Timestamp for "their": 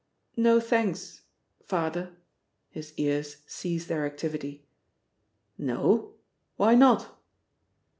3.87-4.03